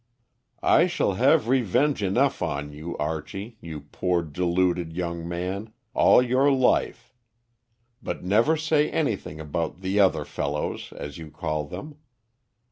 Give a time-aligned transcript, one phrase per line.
[0.63, 6.51] "I shall have revenge enough on you, Archie, you poor, deluded young man, all your
[6.51, 7.13] life.
[8.01, 11.97] But never say anything about 'the other fellows,' as you call them.